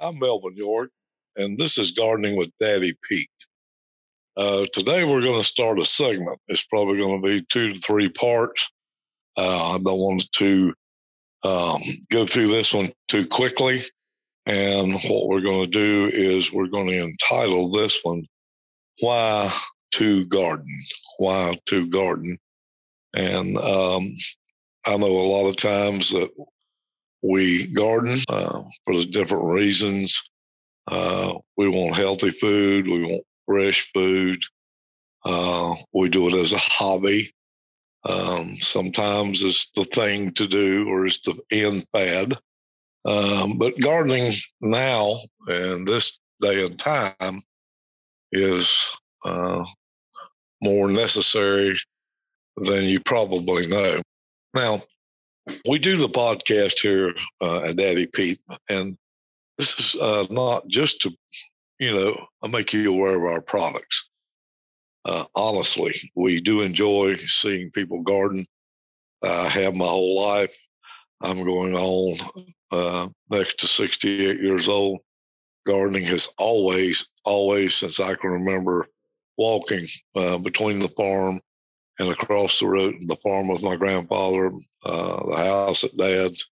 I'm 0.00 0.18
Melvin 0.20 0.54
York, 0.54 0.90
and 1.36 1.58
this 1.58 1.76
is 1.76 1.90
Gardening 1.90 2.36
with 2.36 2.50
Daddy 2.60 2.96
Pete. 3.08 3.28
Uh, 4.36 4.64
today 4.72 5.02
we're 5.02 5.22
going 5.22 5.40
to 5.40 5.46
start 5.46 5.80
a 5.80 5.84
segment. 5.84 6.38
It's 6.46 6.64
probably 6.66 6.98
going 6.98 7.20
to 7.20 7.26
be 7.26 7.44
two 7.48 7.74
to 7.74 7.80
three 7.80 8.08
parts. 8.08 8.70
Uh, 9.36 9.74
I 9.74 9.78
don't 9.78 9.98
want 9.98 10.30
to 10.36 10.72
um, 11.42 11.82
go 12.12 12.26
through 12.26 12.46
this 12.46 12.72
one 12.72 12.92
too 13.08 13.26
quickly. 13.26 13.80
And 14.46 14.92
what 15.08 15.26
we're 15.26 15.40
going 15.40 15.64
to 15.64 15.70
do 15.70 16.10
is 16.12 16.52
we're 16.52 16.68
going 16.68 16.86
to 16.86 17.02
entitle 17.02 17.68
this 17.68 17.98
one, 18.04 18.24
Why 19.00 19.52
to 19.94 20.26
Garden? 20.26 20.78
Why 21.18 21.58
to 21.66 21.88
Garden? 21.88 22.38
And 23.14 23.58
um, 23.58 24.14
I 24.86 24.96
know 24.96 25.06
a 25.08 25.26
lot 25.26 25.48
of 25.48 25.56
times 25.56 26.10
that 26.12 26.30
we 27.22 27.66
garden 27.68 28.18
uh, 28.28 28.62
for 28.84 28.96
the 28.96 29.06
different 29.06 29.44
reasons. 29.44 30.22
Uh, 30.86 31.34
we 31.56 31.68
want 31.68 31.96
healthy 31.96 32.30
food. 32.30 32.86
We 32.86 33.04
want 33.04 33.24
fresh 33.46 33.90
food. 33.92 34.42
Uh, 35.24 35.74
we 35.92 36.08
do 36.08 36.28
it 36.28 36.34
as 36.34 36.52
a 36.52 36.58
hobby. 36.58 37.32
Um, 38.04 38.56
sometimes 38.58 39.42
it's 39.42 39.70
the 39.74 39.84
thing 39.84 40.32
to 40.34 40.46
do 40.46 40.88
or 40.88 41.06
it's 41.06 41.20
the 41.20 41.38
end 41.50 41.84
fad. 41.92 42.38
Um, 43.04 43.58
but 43.58 43.78
gardening 43.80 44.32
now 44.60 45.16
and 45.46 45.86
this 45.86 46.18
day 46.40 46.64
and 46.64 46.78
time 46.78 47.40
is 48.32 48.90
uh, 49.24 49.64
more 50.62 50.88
necessary 50.88 51.78
than 52.56 52.84
you 52.84 53.00
probably 53.00 53.66
know. 53.66 54.00
Now, 54.54 54.80
we 55.66 55.78
do 55.78 55.96
the 55.96 56.08
podcast 56.08 56.80
here 56.80 57.14
uh, 57.40 57.60
at 57.60 57.76
Daddy 57.76 58.06
Pete, 58.06 58.40
and 58.68 58.96
this 59.56 59.78
is 59.78 60.00
uh, 60.00 60.26
not 60.30 60.66
just 60.68 61.00
to, 61.02 61.10
you 61.78 61.92
know, 61.92 62.48
make 62.48 62.72
you 62.72 62.92
aware 62.92 63.16
of 63.16 63.24
our 63.24 63.40
products. 63.40 64.08
Uh, 65.04 65.24
honestly, 65.34 65.94
we 66.14 66.40
do 66.40 66.60
enjoy 66.60 67.16
seeing 67.26 67.70
people 67.70 68.02
garden. 68.02 68.46
I 69.22 69.48
have 69.48 69.74
my 69.74 69.86
whole 69.86 70.20
life. 70.20 70.56
I'm 71.20 71.44
going 71.44 71.74
on 71.74 72.16
uh, 72.70 73.08
next 73.30 73.58
to 73.60 73.66
68 73.66 74.40
years 74.40 74.68
old. 74.68 75.00
Gardening 75.66 76.04
has 76.04 76.28
always, 76.38 77.08
always, 77.24 77.74
since 77.74 78.00
I 78.00 78.14
can 78.14 78.30
remember, 78.30 78.86
walking 79.36 79.86
uh, 80.14 80.38
between 80.38 80.78
the 80.78 80.88
farm 80.88 81.40
and 81.98 82.10
across 82.10 82.60
the 82.60 82.66
road, 82.66 82.94
the 83.06 83.16
farm 83.16 83.48
with 83.48 83.62
my 83.62 83.76
grandfather, 83.76 84.50
uh, 84.84 85.30
the 85.30 85.36
house 85.36 85.84
at 85.84 85.96
dad's, 85.96 86.48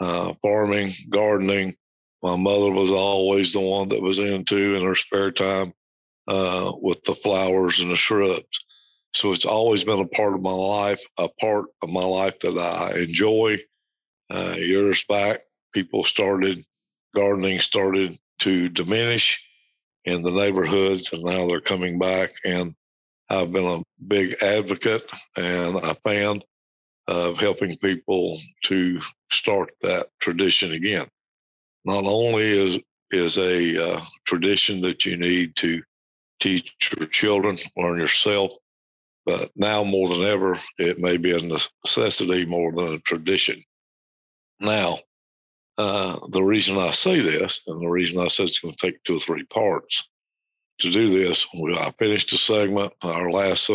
uh, 0.00 0.34
farming, 0.42 0.90
gardening. 1.10 1.74
My 2.22 2.36
mother 2.36 2.70
was 2.70 2.90
always 2.90 3.52
the 3.52 3.60
one 3.60 3.88
that 3.88 4.02
was 4.02 4.18
into 4.18 4.74
in 4.74 4.84
her 4.84 4.94
spare 4.94 5.30
time 5.30 5.72
uh, 6.28 6.72
with 6.80 7.02
the 7.04 7.14
flowers 7.14 7.80
and 7.80 7.90
the 7.90 7.96
shrubs. 7.96 8.64
So 9.14 9.32
it's 9.32 9.44
always 9.44 9.84
been 9.84 10.00
a 10.00 10.06
part 10.06 10.34
of 10.34 10.40
my 10.40 10.52
life, 10.52 11.04
a 11.18 11.28
part 11.28 11.66
of 11.82 11.90
my 11.90 12.04
life 12.04 12.38
that 12.40 12.58
I 12.58 12.98
enjoy. 12.98 13.58
Uh, 14.32 14.54
years 14.56 15.04
back, 15.04 15.42
people 15.74 16.04
started, 16.04 16.64
gardening 17.14 17.58
started 17.58 18.18
to 18.40 18.68
diminish 18.68 19.42
in 20.04 20.22
the 20.22 20.30
neighborhoods, 20.30 21.12
and 21.12 21.22
now 21.22 21.46
they're 21.46 21.60
coming 21.60 21.98
back. 21.98 22.30
And 22.44 22.74
I've 23.32 23.50
been 23.50 23.64
a 23.64 23.82
big 24.08 24.42
advocate 24.42 25.10
and 25.38 25.76
a 25.76 25.94
fan 25.94 26.42
of 27.08 27.38
helping 27.38 27.74
people 27.78 28.38
to 28.64 29.00
start 29.30 29.72
that 29.80 30.08
tradition 30.20 30.72
again. 30.72 31.06
Not 31.86 32.04
only 32.04 32.42
is 32.42 32.78
is 33.10 33.38
a 33.38 33.94
uh, 33.94 34.04
tradition 34.26 34.82
that 34.82 35.06
you 35.06 35.16
need 35.16 35.56
to 35.56 35.82
teach 36.40 36.74
your 36.94 37.06
children, 37.08 37.56
learn 37.74 37.98
yourself, 37.98 38.52
but 39.24 39.50
now 39.56 39.82
more 39.82 40.08
than 40.08 40.24
ever, 40.24 40.58
it 40.78 40.98
may 40.98 41.16
be 41.16 41.32
a 41.32 41.38
necessity 41.38 42.44
more 42.44 42.70
than 42.72 42.94
a 42.94 42.98
tradition. 43.00 43.64
Now, 44.60 44.98
uh, 45.78 46.18
the 46.28 46.42
reason 46.44 46.76
I 46.76 46.90
say 46.90 47.20
this, 47.20 47.60
and 47.66 47.80
the 47.80 47.88
reason 47.88 48.20
I 48.20 48.28
said 48.28 48.48
it's 48.48 48.58
going 48.58 48.74
to 48.74 48.86
take 48.86 49.02
two 49.04 49.16
or 49.16 49.20
three 49.20 49.44
parts, 49.44 50.04
to 50.82 50.90
do 50.90 51.18
this. 51.18 51.46
I 51.76 51.90
finished 51.98 52.30
the 52.30 52.38
segment. 52.38 52.92
Our 53.02 53.30
last 53.30 53.70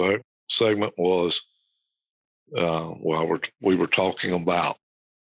segment 0.50 0.94
was 0.98 1.42
uh, 2.56 2.94
well, 3.02 3.28
we're, 3.28 3.40
we 3.62 3.76
were 3.76 3.88
talking 3.88 4.34
about 4.34 4.78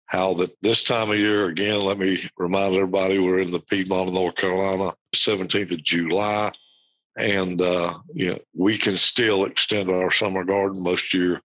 how 0.05 0.33
that 0.35 0.55
this 0.61 0.83
time 0.83 1.11
of 1.11 1.17
year 1.17 1.47
again. 1.47 1.81
Let 1.81 1.99
me 1.99 2.17
remind 2.37 2.75
everybody 2.75 3.19
we're 3.19 3.41
in 3.41 3.51
the 3.51 3.59
Piedmont 3.59 4.09
of 4.09 4.13
North 4.13 4.35
Carolina, 4.35 4.95
17th 5.15 5.71
of 5.71 5.83
July, 5.83 6.51
and 7.17 7.61
uh, 7.61 7.97
you 8.13 8.31
know 8.31 8.39
we 8.55 8.77
can 8.77 8.97
still 8.97 9.45
extend 9.45 9.89
our 9.89 10.11
summer 10.11 10.43
garden. 10.43 10.81
Most 10.81 11.13
your 11.13 11.41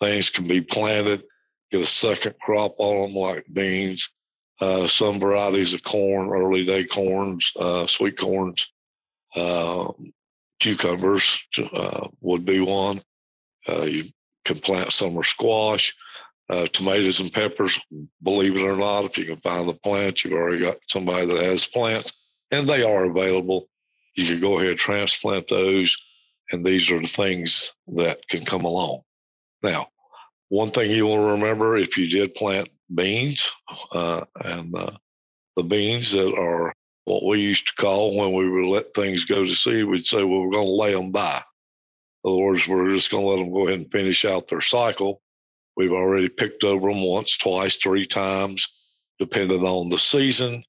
things 0.00 0.30
can 0.30 0.48
be 0.48 0.60
planted, 0.60 1.22
get 1.70 1.80
a 1.80 1.86
second 1.86 2.34
crop 2.40 2.74
on 2.78 3.02
them 3.02 3.16
like 3.16 3.46
beans. 3.52 4.08
Uh, 4.60 4.86
some 4.86 5.18
varieties 5.18 5.74
of 5.74 5.82
corn, 5.82 6.28
early 6.28 6.64
day 6.64 6.84
corns, 6.84 7.50
uh, 7.56 7.84
sweet 7.86 8.16
corns, 8.16 8.71
uh, 9.34 9.92
cucumbers 10.60 11.38
uh, 11.72 12.08
would 12.20 12.44
be 12.44 12.60
one. 12.60 13.02
Uh, 13.68 13.82
you 13.82 14.04
can 14.44 14.58
plant 14.58 14.92
summer 14.92 15.24
squash, 15.24 15.94
uh, 16.50 16.66
tomatoes 16.66 17.20
and 17.20 17.32
peppers. 17.32 17.78
Believe 18.22 18.56
it 18.56 18.62
or 18.62 18.76
not, 18.76 19.04
if 19.04 19.18
you 19.18 19.24
can 19.24 19.40
find 19.40 19.68
the 19.68 19.74
plants, 19.74 20.24
you've 20.24 20.34
already 20.34 20.60
got 20.60 20.76
somebody 20.88 21.26
that 21.26 21.42
has 21.42 21.66
plants, 21.66 22.12
and 22.50 22.68
they 22.68 22.82
are 22.82 23.04
available. 23.04 23.68
You 24.14 24.26
can 24.26 24.40
go 24.40 24.58
ahead 24.58 24.70
and 24.70 24.78
transplant 24.78 25.48
those, 25.48 25.96
and 26.50 26.64
these 26.64 26.90
are 26.90 27.00
the 27.00 27.08
things 27.08 27.72
that 27.94 28.26
can 28.28 28.44
come 28.44 28.64
along. 28.64 29.02
Now, 29.62 29.88
one 30.48 30.70
thing 30.70 30.90
you 30.90 31.06
want 31.06 31.20
to 31.22 31.42
remember 31.42 31.76
if 31.78 31.96
you 31.96 32.08
did 32.08 32.34
plant 32.34 32.68
beans 32.94 33.50
uh, 33.92 34.24
and 34.44 34.74
the 35.56 35.62
beans 35.62 36.12
that 36.12 36.34
are 36.34 36.74
what 37.04 37.24
we 37.24 37.40
used 37.40 37.66
to 37.66 37.74
call 37.74 38.16
when 38.16 38.34
we 38.34 38.48
would 38.48 38.68
let 38.68 38.94
things 38.94 39.24
go 39.24 39.44
to 39.44 39.54
seed, 39.54 39.84
we'd 39.84 40.06
say, 40.06 40.22
well, 40.22 40.42
we're 40.42 40.52
going 40.52 40.66
to 40.66 40.72
lay 40.72 40.92
them 40.92 41.10
by. 41.10 41.42
In 42.24 42.30
other 42.30 42.42
words, 42.42 42.68
we're 42.68 42.94
just 42.94 43.10
going 43.10 43.24
to 43.24 43.30
let 43.30 43.36
them 43.36 43.52
go 43.52 43.66
ahead 43.66 43.80
and 43.80 43.90
finish 43.90 44.24
out 44.24 44.48
their 44.48 44.60
cycle. 44.60 45.20
We've 45.76 45.92
already 45.92 46.28
picked 46.28 46.64
over 46.64 46.90
them 46.92 47.02
once, 47.02 47.36
twice, 47.36 47.76
three 47.76 48.06
times, 48.06 48.68
depending 49.18 49.64
on 49.64 49.88
the 49.88 49.98
season. 49.98 50.62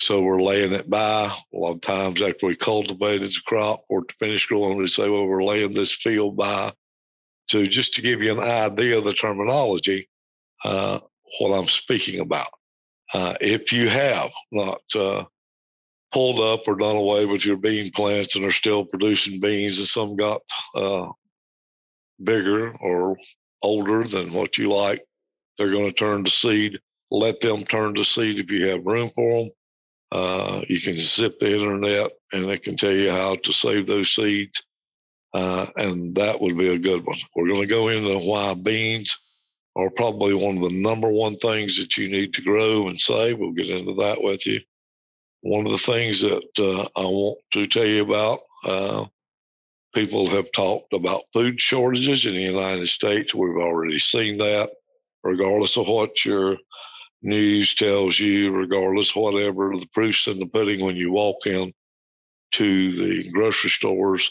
So 0.00 0.20
we're 0.20 0.40
laying 0.40 0.72
it 0.72 0.88
by. 0.88 1.26
A 1.26 1.56
lot 1.56 1.74
of 1.74 1.80
times 1.80 2.22
after 2.22 2.46
we 2.46 2.56
cultivated 2.56 3.28
the 3.28 3.40
crop 3.44 3.84
or 3.88 4.04
to 4.04 4.14
finish 4.18 4.46
growing, 4.46 4.78
we 4.78 4.86
say, 4.86 5.08
well, 5.08 5.26
we're 5.26 5.44
laying 5.44 5.74
this 5.74 5.94
field 5.94 6.36
by. 6.36 6.72
So 7.48 7.64
just 7.66 7.94
to 7.94 8.02
give 8.02 8.22
you 8.22 8.32
an 8.32 8.40
idea 8.40 8.96
of 8.98 9.04
the 9.04 9.12
terminology, 9.12 10.08
uh, 10.64 11.00
what 11.38 11.56
I'm 11.56 11.64
speaking 11.64 12.20
about. 12.20 12.50
Uh, 13.12 13.34
if 13.40 13.72
you 13.72 13.88
have 13.88 14.30
not 14.52 14.80
uh, 14.94 15.24
pulled 16.12 16.40
up 16.40 16.66
or 16.66 16.76
done 16.76 16.96
away 16.96 17.26
with 17.26 17.44
your 17.44 17.56
bean 17.56 17.90
plants 17.90 18.36
and 18.36 18.44
are 18.44 18.50
still 18.50 18.84
producing 18.84 19.40
beans, 19.40 19.78
and 19.78 19.86
some 19.86 20.16
got 20.16 20.40
uh, 20.74 21.06
bigger 22.22 22.72
or 22.80 23.16
older 23.62 24.04
than 24.04 24.32
what 24.32 24.58
you 24.58 24.70
like, 24.70 25.04
they're 25.58 25.70
going 25.70 25.86
to 25.86 25.92
turn 25.92 26.24
to 26.24 26.30
seed. 26.30 26.78
Let 27.10 27.40
them 27.40 27.64
turn 27.64 27.94
to 27.94 28.04
seed 28.04 28.38
if 28.38 28.50
you 28.50 28.68
have 28.68 28.86
room 28.86 29.10
for 29.10 29.44
them. 29.44 29.50
Uh, 30.12 30.62
you 30.68 30.80
can 30.80 30.96
zip 30.96 31.38
the 31.38 31.52
internet 31.52 32.10
and 32.32 32.46
it 32.46 32.62
can 32.62 32.76
tell 32.76 32.92
you 32.92 33.10
how 33.10 33.36
to 33.36 33.52
save 33.52 33.86
those 33.86 34.14
seeds. 34.14 34.62
Uh, 35.32 35.66
and 35.76 36.14
that 36.16 36.40
would 36.40 36.58
be 36.58 36.68
a 36.68 36.78
good 36.78 37.04
one. 37.06 37.18
We're 37.36 37.48
going 37.48 37.60
to 37.60 37.66
go 37.66 37.88
into 37.88 38.18
why 38.18 38.54
beans 38.54 39.16
are 39.76 39.90
probably 39.90 40.34
one 40.34 40.56
of 40.56 40.62
the 40.64 40.82
number 40.82 41.08
one 41.08 41.36
things 41.36 41.78
that 41.78 41.96
you 41.96 42.08
need 42.08 42.34
to 42.34 42.42
grow 42.42 42.88
and 42.88 42.98
save. 42.98 43.38
We'll 43.38 43.52
get 43.52 43.70
into 43.70 43.94
that 43.96 44.20
with 44.20 44.44
you. 44.46 44.60
One 45.42 45.66
of 45.66 45.72
the 45.72 45.78
things 45.78 46.20
that 46.22 46.42
uh, 46.58 46.82
I 47.00 47.04
want 47.04 47.38
to 47.52 47.66
tell 47.66 47.86
you 47.86 48.02
about 48.02 48.40
uh, 48.66 49.06
people 49.94 50.28
have 50.28 50.52
talked 50.52 50.92
about 50.92 51.22
food 51.32 51.60
shortages 51.60 52.26
in 52.26 52.34
the 52.34 52.40
United 52.40 52.88
States. 52.88 53.34
We've 53.34 53.56
already 53.56 53.98
seen 53.98 54.38
that, 54.38 54.70
regardless 55.24 55.76
of 55.76 55.88
what 55.88 56.24
your 56.24 56.58
news 57.22 57.74
tells 57.74 58.18
you, 58.18 58.52
regardless 58.52 59.14
whatever 59.14 59.72
the 59.78 59.88
proof's 59.92 60.26
in 60.26 60.38
the 60.38 60.46
pudding 60.46 60.84
when 60.84 60.96
you 60.96 61.12
walk 61.12 61.46
in 61.46 61.72
to 62.52 62.92
the 62.92 63.30
grocery 63.32 63.70
stores 63.70 64.30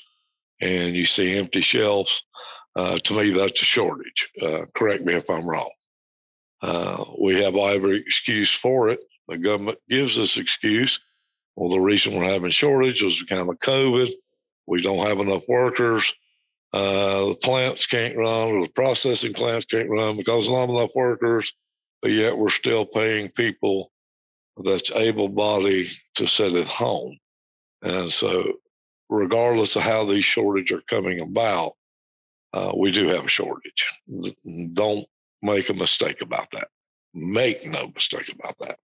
and 0.61 0.95
you 0.95 1.05
see 1.05 1.37
empty 1.37 1.61
shelves. 1.61 2.23
Uh, 2.75 2.97
to 2.99 3.17
me, 3.17 3.31
that's 3.31 3.61
a 3.61 3.65
shortage. 3.65 4.29
Uh, 4.41 4.61
correct 4.75 5.03
me 5.03 5.13
if 5.13 5.29
I'm 5.29 5.49
wrong. 5.49 5.71
Uh, 6.61 7.03
we 7.21 7.41
have 7.41 7.55
every 7.55 7.99
excuse 8.01 8.53
for 8.53 8.89
it. 8.89 8.99
The 9.27 9.37
government 9.37 9.79
gives 9.89 10.19
us 10.19 10.37
excuse. 10.37 10.99
Well, 11.59 11.71
the 11.71 11.81
reason 11.81 12.15
we're 12.15 12.31
having 12.31 12.51
shortage 12.51 13.03
is 13.03 13.21
kind 13.23 13.49
of 13.49 13.59
COVID. 13.59 14.09
We 14.65 14.81
don't 14.81 15.05
have 15.05 15.19
enough 15.19 15.43
workers. 15.49 16.13
Uh, 16.71 17.25
the 17.25 17.35
plants 17.35 17.85
can't 17.85 18.15
run, 18.15 18.55
or 18.55 18.61
the 18.61 18.71
processing 18.71 19.33
plants 19.33 19.65
can't 19.65 19.89
run 19.89 20.15
because 20.15 20.45
there's 20.45 20.57
not 20.57 20.69
enough 20.69 20.91
workers. 20.95 21.51
But 22.01 22.11
yet 22.11 22.37
we're 22.37 22.47
still 22.47 22.85
paying 22.85 23.27
people 23.31 23.91
that's 24.63 24.89
able 24.91 25.27
bodied 25.27 25.87
to 26.15 26.27
sit 26.27 26.53
at 26.53 26.69
home. 26.69 27.17
And 27.81 28.09
so, 28.09 28.53
regardless 29.09 29.75
of 29.75 29.81
how 29.81 30.05
these 30.05 30.23
shortages 30.23 30.77
are 30.77 30.83
coming 30.89 31.19
about, 31.19 31.73
uh, 32.53 32.71
we 32.73 32.93
do 32.93 33.09
have 33.09 33.25
a 33.25 33.27
shortage. 33.27 33.85
Don't 34.71 35.05
make 35.41 35.69
a 35.69 35.73
mistake 35.73 36.21
about 36.21 36.51
that. 36.51 36.69
Make 37.13 37.65
no 37.65 37.91
mistake 37.93 38.33
about 38.33 38.55
that. 38.59 38.79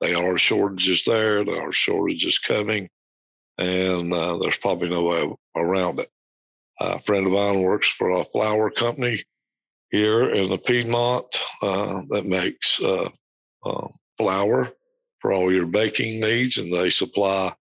There 0.00 0.16
are 0.16 0.38
shortages 0.38 1.04
there. 1.06 1.44
There 1.44 1.60
are 1.68 1.72
shortages 1.72 2.38
coming, 2.38 2.88
and 3.58 4.12
uh, 4.12 4.38
there's 4.38 4.58
probably 4.58 4.88
no 4.88 5.04
way 5.04 5.30
around 5.56 6.00
it. 6.00 6.10
a 6.80 7.00
friend 7.00 7.26
of 7.26 7.32
mine 7.32 7.62
works 7.62 7.88
for 7.88 8.10
a 8.10 8.24
flour 8.26 8.70
company 8.70 9.22
here 9.90 10.30
in 10.30 10.48
the 10.48 10.58
Piedmont 10.58 11.26
uh, 11.62 12.02
that 12.10 12.26
makes 12.26 12.80
uh, 12.82 13.08
uh, 13.64 13.88
flour 14.18 14.72
for 15.20 15.32
all 15.32 15.52
your 15.52 15.66
baking 15.66 16.20
needs, 16.20 16.58
and 16.58 16.72
they 16.72 16.90
supply 16.90 17.54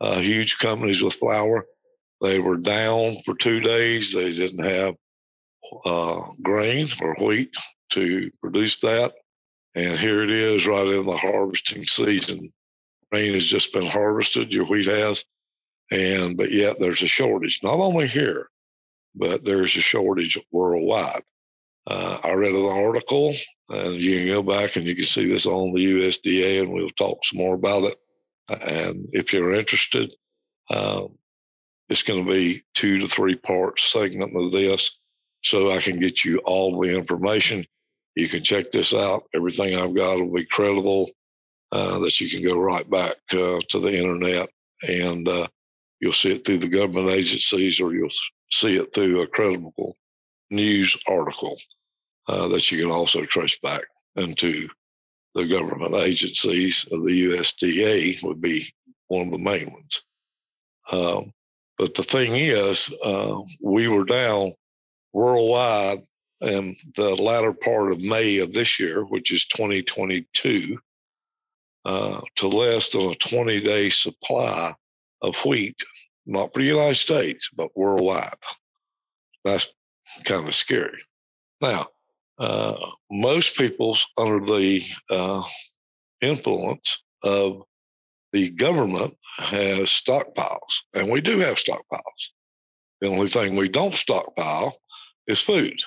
uh, 0.00 0.20
huge 0.20 0.58
companies 0.58 1.02
with 1.02 1.14
flour. 1.14 1.66
They 2.20 2.38
were 2.38 2.56
down 2.56 3.14
for 3.24 3.34
two 3.36 3.60
days. 3.60 4.12
They 4.12 4.32
didn't 4.32 4.64
have 4.64 4.94
uh, 5.84 6.22
grain 6.42 6.88
or 7.02 7.14
wheat 7.20 7.54
to 7.92 8.30
produce 8.42 8.78
that. 8.80 9.14
And 9.74 9.98
here 9.98 10.22
it 10.22 10.30
is 10.30 10.66
right 10.66 10.86
in 10.86 11.04
the 11.04 11.16
harvesting 11.16 11.82
season. 11.84 12.52
Grain 13.10 13.34
has 13.34 13.44
just 13.44 13.72
been 13.72 13.86
harvested, 13.86 14.52
your 14.52 14.66
wheat 14.66 14.86
has. 14.86 15.24
And 15.90 16.36
but 16.36 16.50
yet 16.50 16.78
there's 16.78 17.02
a 17.02 17.06
shortage, 17.06 17.60
not 17.62 17.78
only 17.78 18.06
here, 18.06 18.50
but 19.14 19.44
there's 19.44 19.76
a 19.76 19.80
shortage 19.80 20.38
worldwide. 20.52 21.22
Uh, 21.86 22.18
I 22.22 22.32
read 22.34 22.54
an 22.54 22.66
article, 22.66 23.32
and 23.70 23.94
you 23.94 24.18
can 24.18 24.26
go 24.26 24.42
back 24.42 24.76
and 24.76 24.84
you 24.84 24.94
can 24.94 25.06
see 25.06 25.26
this 25.26 25.46
on 25.46 25.72
the 25.72 25.84
USDA, 25.84 26.62
and 26.62 26.70
we'll 26.70 26.90
talk 26.90 27.24
some 27.24 27.38
more 27.38 27.54
about 27.54 27.84
it. 27.84 27.98
And 28.48 29.08
if 29.12 29.32
you're 29.32 29.54
interested, 29.54 30.14
um, 30.70 31.16
it's 31.88 32.02
going 32.02 32.22
to 32.22 32.30
be 32.30 32.62
two 32.74 32.98
to 32.98 33.08
three 33.08 33.36
part 33.36 33.80
segment 33.80 34.36
of 34.36 34.52
this, 34.52 34.98
so 35.42 35.70
I 35.70 35.80
can 35.80 35.98
get 35.98 36.24
you 36.24 36.38
all 36.38 36.78
the 36.78 36.94
information. 36.94 37.64
You 38.18 38.28
can 38.28 38.42
check 38.42 38.72
this 38.72 38.92
out. 38.92 39.28
Everything 39.32 39.76
I've 39.76 39.94
got 39.94 40.18
will 40.18 40.32
be 40.32 40.44
credible. 40.44 41.08
Uh, 41.70 42.00
that 42.00 42.18
you 42.18 42.28
can 42.28 42.42
go 42.42 42.58
right 42.58 42.88
back 42.90 43.12
uh, 43.32 43.60
to 43.68 43.78
the 43.78 43.92
internet 43.92 44.48
and 44.84 45.28
uh, 45.28 45.46
you'll 46.00 46.14
see 46.14 46.32
it 46.32 46.44
through 46.44 46.58
the 46.58 46.68
government 46.68 47.10
agencies 47.10 47.78
or 47.78 47.92
you'll 47.92 48.08
see 48.50 48.76
it 48.76 48.92
through 48.94 49.20
a 49.20 49.26
credible 49.26 49.94
news 50.50 50.96
article 51.06 51.56
uh, 52.26 52.48
that 52.48 52.72
you 52.72 52.80
can 52.80 52.90
also 52.90 53.22
trace 53.26 53.58
back 53.62 53.82
into 54.16 54.66
the 55.34 55.46
government 55.46 55.94
agencies 55.94 56.86
of 56.90 57.04
the 57.04 57.26
USDA 57.26 58.24
would 58.24 58.40
be 58.40 58.66
one 59.08 59.26
of 59.26 59.32
the 59.32 59.38
main 59.38 59.70
ones. 59.70 60.02
Um, 60.90 61.32
but 61.76 61.94
the 61.94 62.02
thing 62.02 62.34
is, 62.34 62.90
uh, 63.04 63.40
we 63.62 63.88
were 63.88 64.04
down 64.04 64.54
worldwide 65.12 66.02
in 66.40 66.76
the 66.96 67.14
latter 67.16 67.52
part 67.52 67.92
of 67.92 68.02
May 68.02 68.38
of 68.38 68.52
this 68.52 68.78
year, 68.78 69.02
which 69.04 69.32
is 69.32 69.46
2022, 69.46 70.78
uh, 71.84 72.20
to 72.36 72.48
less 72.48 72.90
than 72.90 73.10
a 73.10 73.14
20 73.14 73.60
day 73.60 73.90
supply 73.90 74.74
of 75.22 75.36
wheat, 75.44 75.80
not 76.26 76.52
for 76.52 76.60
the 76.60 76.66
United 76.66 76.96
States, 76.96 77.48
but 77.54 77.76
worldwide. 77.76 78.34
That's 79.44 79.66
kind 80.24 80.46
of 80.46 80.54
scary. 80.54 81.00
Now, 81.60 81.88
uh, 82.38 82.90
most 83.10 83.56
people's 83.56 84.06
under 84.16 84.44
the 84.44 84.84
uh, 85.10 85.42
influence 86.20 87.02
of 87.22 87.62
the 88.32 88.50
government 88.50 89.14
has 89.38 89.88
stockpiles, 89.88 90.82
and 90.94 91.10
we 91.10 91.20
do 91.20 91.38
have 91.40 91.56
stockpiles. 91.56 92.30
The 93.00 93.08
only 93.08 93.28
thing 93.28 93.56
we 93.56 93.68
don't 93.68 93.94
stockpile 93.94 94.76
is 95.26 95.40
food. 95.40 95.80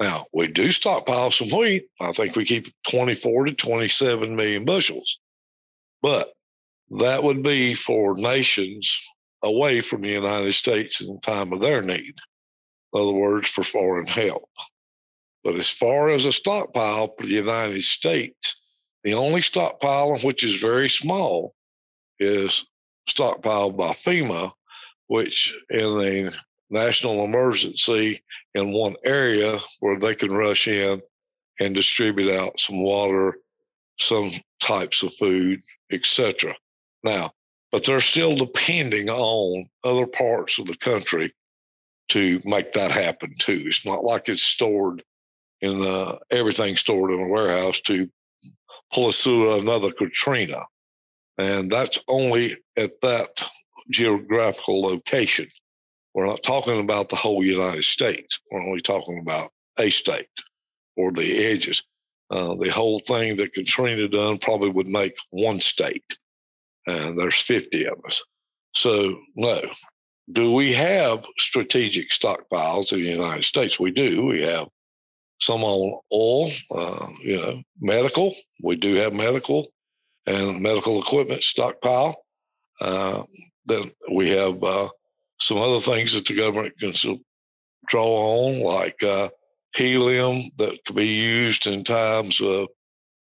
Now, 0.00 0.26
we 0.32 0.46
do 0.46 0.70
stockpile 0.70 1.30
some 1.30 1.48
wheat. 1.48 1.88
I 2.00 2.12
think 2.12 2.36
we 2.36 2.44
keep 2.44 2.72
24 2.90 3.46
to 3.46 3.54
27 3.54 4.36
million 4.36 4.64
bushels. 4.64 5.18
But 6.02 6.32
that 6.90 7.22
would 7.22 7.42
be 7.42 7.74
for 7.74 8.14
nations 8.14 8.96
away 9.42 9.80
from 9.80 10.02
the 10.02 10.08
United 10.08 10.52
States 10.52 11.00
in 11.00 11.20
time 11.20 11.52
of 11.52 11.60
their 11.60 11.82
need. 11.82 12.14
In 12.92 13.00
other 13.00 13.12
words, 13.12 13.48
for 13.48 13.64
foreign 13.64 14.06
help. 14.06 14.48
But 15.44 15.56
as 15.56 15.68
far 15.68 16.10
as 16.10 16.24
a 16.24 16.32
stockpile 16.32 17.14
for 17.18 17.26
the 17.26 17.34
United 17.34 17.82
States, 17.84 18.56
the 19.04 19.14
only 19.14 19.42
stockpile, 19.42 20.18
which 20.18 20.44
is 20.44 20.60
very 20.60 20.88
small, 20.88 21.54
is 22.18 22.64
stockpiled 23.08 23.76
by 23.76 23.92
FEMA, 23.92 24.52
which 25.06 25.54
in 25.70 25.80
a 25.80 26.30
national 26.70 27.24
emergency 27.24 28.22
in 28.58 28.72
one 28.72 28.94
area 29.04 29.58
where 29.80 29.98
they 29.98 30.14
can 30.14 30.32
rush 30.32 30.68
in 30.68 31.00
and 31.60 31.74
distribute 31.74 32.30
out 32.30 32.58
some 32.60 32.82
water, 32.82 33.38
some 33.98 34.30
types 34.60 35.02
of 35.02 35.14
food, 35.14 35.60
etc. 35.92 36.54
Now, 37.02 37.32
but 37.72 37.84
they're 37.84 38.00
still 38.00 38.34
depending 38.34 39.10
on 39.10 39.68
other 39.84 40.06
parts 40.06 40.58
of 40.58 40.66
the 40.66 40.76
country 40.76 41.34
to 42.10 42.40
make 42.44 42.72
that 42.72 42.90
happen 42.90 43.32
too. 43.38 43.64
It's 43.66 43.84
not 43.84 44.04
like 44.04 44.28
it's 44.28 44.42
stored 44.42 45.02
in 45.60 45.80
the 45.80 46.18
everything 46.30 46.76
stored 46.76 47.12
in 47.12 47.20
a 47.20 47.28
warehouse 47.28 47.80
to 47.82 48.08
pull 48.92 49.08
us 49.08 49.22
through 49.22 49.54
another 49.54 49.92
Katrina. 49.92 50.64
And 51.36 51.70
that's 51.70 51.98
only 52.08 52.56
at 52.76 53.00
that 53.02 53.44
geographical 53.90 54.82
location. 54.82 55.48
We're 56.14 56.26
not 56.26 56.42
talking 56.42 56.80
about 56.80 57.08
the 57.08 57.16
whole 57.16 57.44
United 57.44 57.84
States. 57.84 58.38
We're 58.50 58.62
only 58.62 58.80
talking 58.80 59.20
about 59.20 59.50
a 59.78 59.90
state 59.90 60.28
or 60.96 61.12
the 61.12 61.44
edges. 61.44 61.82
Uh, 62.30 62.54
the 62.56 62.70
whole 62.70 63.00
thing 63.00 63.36
that 63.36 63.54
Katrina 63.54 64.08
done 64.08 64.38
probably 64.38 64.70
would 64.70 64.86
make 64.86 65.14
one 65.30 65.60
state, 65.60 66.04
and 66.86 67.18
there's 67.18 67.40
50 67.40 67.86
of 67.86 67.98
us. 68.06 68.22
So, 68.74 69.20
no. 69.36 69.62
Do 70.30 70.52
we 70.52 70.74
have 70.74 71.24
strategic 71.38 72.10
stockpiles 72.10 72.92
in 72.92 73.00
the 73.00 73.08
United 73.08 73.44
States? 73.44 73.80
We 73.80 73.92
do. 73.92 74.26
We 74.26 74.42
have 74.42 74.68
some 75.40 75.64
on 75.64 76.00
oil, 76.12 76.50
uh, 76.70 77.06
you 77.22 77.36
know, 77.38 77.62
medical. 77.80 78.34
We 78.62 78.76
do 78.76 78.94
have 78.96 79.14
medical 79.14 79.68
and 80.26 80.60
medical 80.60 81.00
equipment 81.00 81.42
stockpile. 81.42 82.22
Uh, 82.80 83.22
then 83.64 83.84
we 84.12 84.28
have 84.30 84.62
uh, 84.62 84.88
some 85.40 85.58
other 85.58 85.80
things 85.80 86.12
that 86.12 86.26
the 86.26 86.34
government 86.34 86.74
can 86.78 86.92
draw 87.86 88.06
on, 88.06 88.62
like 88.62 89.02
uh, 89.02 89.28
helium 89.74 90.42
that 90.58 90.78
could 90.84 90.96
be 90.96 91.06
used 91.06 91.66
in 91.66 91.84
times 91.84 92.40
of 92.40 92.68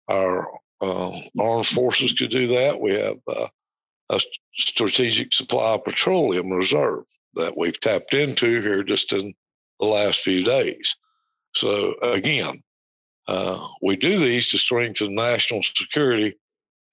our 0.07 0.47
uh, 0.81 1.19
armed 1.39 1.67
forces 1.67 2.13
could 2.13 2.29
do 2.29 2.47
that. 2.47 2.79
We 2.79 2.93
have 2.93 3.17
uh, 3.27 3.47
a 4.09 4.19
strategic 4.57 5.33
supply 5.33 5.73
of 5.73 5.85
petroleum 5.85 6.51
reserve 6.51 7.05
that 7.35 7.57
we've 7.57 7.79
tapped 7.79 8.13
into 8.13 8.61
here 8.61 8.83
just 8.83 9.13
in 9.13 9.33
the 9.79 9.85
last 9.85 10.19
few 10.19 10.43
days. 10.43 10.95
So 11.55 11.95
again, 12.01 12.61
uh, 13.27 13.67
we 13.81 13.95
do 13.95 14.19
these 14.19 14.49
to 14.49 14.57
strengthen 14.57 15.15
national 15.15 15.63
security 15.63 16.35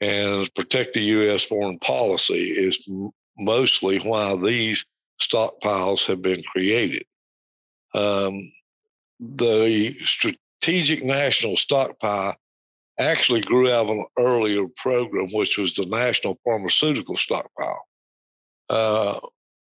and 0.00 0.52
protect 0.54 0.94
the 0.94 1.02
U.S. 1.02 1.42
foreign 1.42 1.78
policy 1.78 2.50
is 2.50 2.88
mostly 3.38 3.98
why 3.98 4.34
these 4.36 4.86
stockpiles 5.20 6.04
have 6.06 6.22
been 6.22 6.42
created. 6.42 7.04
Um, 7.94 8.52
the 9.18 9.94
strategic 10.04 11.04
national 11.04 11.56
stockpile 11.56 12.36
actually 12.98 13.40
grew 13.40 13.70
out 13.70 13.86
of 13.86 13.90
an 13.90 14.04
earlier 14.18 14.66
program, 14.76 15.28
which 15.32 15.58
was 15.58 15.74
the 15.74 15.86
National 15.86 16.38
Pharmaceutical 16.44 17.16
Stockpile, 17.16 17.86
uh, 18.68 19.20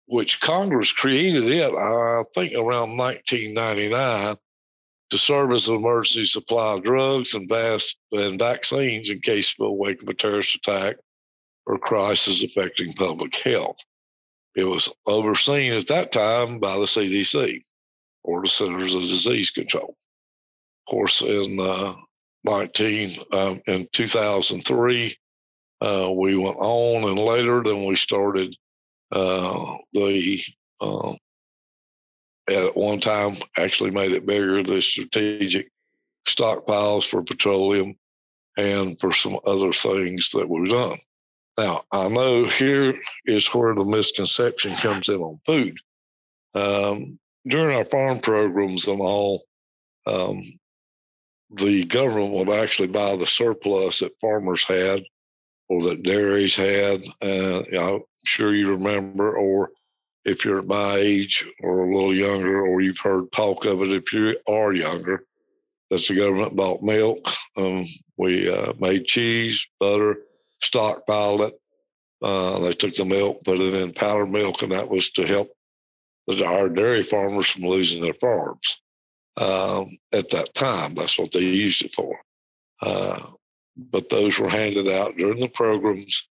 which 0.07 0.41
Congress 0.41 0.91
created 0.91 1.45
it, 1.45 1.73
I 1.73 2.23
think, 2.35 2.53
around 2.53 2.97
1999 2.97 4.37
to 5.09 5.17
serve 5.17 5.51
as 5.51 5.67
an 5.67 5.75
emergency 5.75 6.25
supply 6.25 6.73
of 6.73 6.83
drugs 6.83 7.33
and, 7.33 7.49
and 8.11 8.39
vaccines 8.39 9.09
in 9.09 9.19
case 9.19 9.55
of 9.59 9.67
a 9.67 9.71
wake 9.71 10.01
of 10.01 10.09
a 10.09 10.13
terrorist 10.13 10.55
attack 10.55 10.97
or 11.65 11.77
crisis 11.77 12.43
affecting 12.43 12.91
public 12.93 13.35
health. 13.35 13.77
It 14.55 14.65
was 14.65 14.89
overseen 15.05 15.73
at 15.73 15.87
that 15.87 16.11
time 16.11 16.59
by 16.59 16.75
the 16.75 16.85
CDC 16.85 17.61
or 18.23 18.41
the 18.41 18.49
Centers 18.49 18.93
of 18.93 19.01
Disease 19.01 19.51
Control. 19.51 19.95
Of 20.87 20.91
course, 20.91 21.21
in 21.21 21.57
uh, 21.59 21.93
19 22.43 23.09
um, 23.31 23.61
in 23.67 23.87
2003, 23.93 25.17
uh, 25.81 26.11
we 26.15 26.35
went 26.35 26.57
on, 26.57 27.09
and 27.09 27.19
later 27.19 27.63
then 27.63 27.85
we 27.85 27.95
started 27.95 28.55
uh, 29.11 29.77
the 29.93 30.41
uh, 30.81 31.13
at 32.49 32.75
one 32.75 32.99
time 32.99 33.35
actually 33.57 33.91
made 33.91 34.11
it 34.11 34.25
bigger 34.25 34.63
the 34.63 34.81
strategic 34.81 35.69
stockpiles 36.27 37.07
for 37.07 37.23
petroleum 37.23 37.95
and 38.57 38.99
for 38.99 39.11
some 39.11 39.37
other 39.45 39.73
things 39.73 40.29
that 40.33 40.49
we've 40.49 40.71
done. 40.71 40.97
Now, 41.57 41.83
I 41.91 42.07
know 42.07 42.47
here 42.47 42.99
is 43.25 43.47
where 43.47 43.75
the 43.75 43.83
misconception 43.83 44.75
comes 44.75 45.09
in 45.09 45.19
on 45.21 45.39
food. 45.45 45.77
Um, 46.55 47.19
during 47.47 47.75
our 47.75 47.85
farm 47.85 48.19
programs 48.19 48.87
and 48.87 48.99
all, 48.99 49.43
um, 50.07 50.41
the 51.51 51.85
government 51.85 52.33
would 52.33 52.49
actually 52.49 52.87
buy 52.87 53.15
the 53.15 53.25
surplus 53.25 53.99
that 53.99 54.19
farmers 54.19 54.63
had 54.63 55.03
or 55.69 55.83
that 55.83 56.03
dairies 56.03 56.55
had. 56.55 57.01
Uh, 57.21 57.61
I'm 57.77 58.01
sure 58.25 58.55
you 58.55 58.71
remember, 58.71 59.37
or 59.37 59.69
if 60.25 60.45
you're 60.45 60.63
my 60.63 60.95
age 60.95 61.45
or 61.61 61.83
a 61.83 61.95
little 61.95 62.15
younger, 62.15 62.65
or 62.65 62.81
you've 62.81 62.97
heard 62.97 63.31
talk 63.31 63.65
of 63.65 63.81
it 63.83 63.93
if 63.93 64.11
you 64.11 64.37
are 64.47 64.73
younger, 64.73 65.25
that 65.91 66.05
the 66.07 66.15
government 66.15 66.55
bought 66.55 66.81
milk. 66.81 67.29
Um, 67.55 67.85
we 68.17 68.49
uh, 68.49 68.73
made 68.79 69.05
cheese, 69.05 69.67
butter, 69.79 70.17
stockpiled 70.63 71.47
it. 71.47 71.59
Uh, 72.21 72.59
they 72.59 72.73
took 72.73 72.95
the 72.95 73.05
milk, 73.05 73.43
put 73.43 73.59
it 73.59 73.73
in 73.73 73.91
powdered 73.91 74.29
milk, 74.29 74.61
and 74.61 74.71
that 74.71 74.89
was 74.89 75.11
to 75.11 75.27
help 75.27 75.49
the, 76.27 76.45
our 76.45 76.69
dairy 76.69 77.03
farmers 77.03 77.49
from 77.49 77.63
losing 77.63 78.01
their 78.01 78.13
farms. 78.13 78.77
Um, 79.35 79.89
at 80.13 80.29
that 80.29 80.53
time, 80.53 80.95
that's 80.95 81.17
what 81.17 81.31
they 81.31 81.41
used 81.41 81.83
it 81.83 81.93
for. 81.93 82.17
Uh, 82.81 83.19
but 83.75 84.09
those 84.09 84.37
were 84.37 84.49
handed 84.49 84.87
out 84.87 85.17
during 85.17 85.39
the 85.39 85.47
programs 85.47 86.27